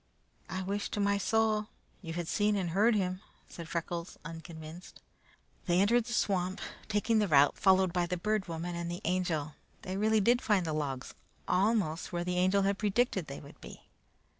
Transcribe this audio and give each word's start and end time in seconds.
"I 0.49 0.63
wish 0.63 0.89
to 0.89 0.99
my 0.99 1.19
soul 1.19 1.67
you 2.01 2.13
had 2.13 2.27
seen 2.27 2.55
and 2.55 2.71
heard 2.71 2.95
him!" 2.95 3.21
said 3.47 3.69
Freckles, 3.69 4.17
unconvinced. 4.25 4.99
They 5.67 5.79
entered 5.79 6.05
the 6.05 6.13
swamp, 6.13 6.59
taking 6.87 7.19
the 7.19 7.27
route 7.27 7.55
followed 7.55 7.93
by 7.93 8.07
the 8.07 8.17
Bird 8.17 8.47
Woman 8.47 8.75
and 8.75 8.89
the 8.89 9.01
Angel. 9.03 9.53
They 9.83 9.97
really 9.97 10.19
did 10.19 10.41
find 10.41 10.65
the 10.65 10.73
logs, 10.73 11.13
almost 11.47 12.11
where 12.11 12.23
the 12.23 12.39
Angel 12.39 12.63
had 12.63 12.79
predicted 12.79 13.27
they 13.27 13.41
would 13.41 13.61
be. 13.61 13.83